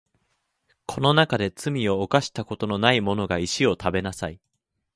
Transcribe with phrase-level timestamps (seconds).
[0.87, 4.41] この中で罪を犯したことのないものが石を食べなさい